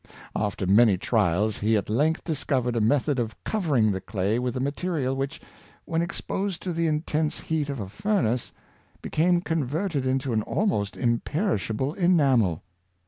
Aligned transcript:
After 0.35 0.65
many 0.65 0.97
trials 0.97 1.59
he 1.59 1.77
at 1.77 1.87
length 1.87 2.23
discovered 2.23 2.75
a 2.75 2.81
method 2.81 3.19
of 3.19 3.35
covering 3.43 3.91
the 3.91 4.01
clay 4.01 4.39
with 4.39 4.57
a 4.57 4.59
material 4.59 5.15
which, 5.15 5.39
when 5.85 6.01
exposed 6.01 6.63
to 6.63 6.73
the 6.73 6.87
intense 6.87 7.39
heat 7.39 7.69
of 7.69 7.79
a 7.79 7.87
furnace, 7.87 8.51
became 9.03 9.41
converted 9.41 10.07
into 10.07 10.33
an 10.33 10.41
almost 10.41 10.97
imperishable 10.97 11.93
enamel. 11.93 12.63